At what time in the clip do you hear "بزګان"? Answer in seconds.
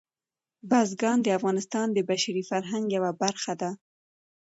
0.69-1.17